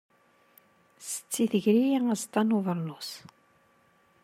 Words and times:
Setti 1.09 1.45
tger-iyi 1.51 1.99
aẓeṭṭa 2.13 2.41
n 2.43 2.55
ubernus. 2.57 3.09